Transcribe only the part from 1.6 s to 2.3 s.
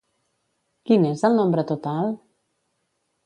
total?